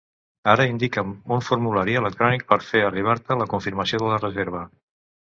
[0.51, 4.65] Ara indica'm un formulari electrònic per fer arribar-te la confirmació de la reserva.